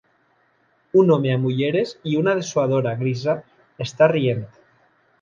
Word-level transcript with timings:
Un 1.01 1.13
home 1.15 1.33
amb 1.33 1.51
ulleres 1.51 1.93
i 2.13 2.17
una 2.23 2.35
dessuadora 2.41 2.97
grisa 3.05 3.39
està 3.89 4.13
rient. 4.19 4.47